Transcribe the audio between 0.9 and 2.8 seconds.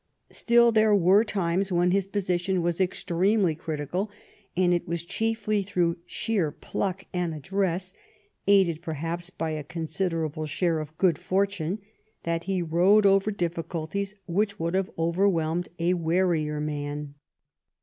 were times when his position